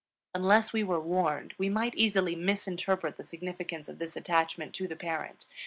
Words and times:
Unless 0.33 0.73
we 0.73 0.83
were 0.83 0.99
warned, 0.99 1.53
we 1.59 1.69
might 1.69 1.93
easily 1.93 2.35
misinterpret 2.35 3.17
the 3.17 3.23
significance 3.23 3.87
of 3.87 3.99
this 3.99 4.15
attachment 4.15 4.73
to 4.73 4.87
the 4.87 4.95
parent. 4.95 5.45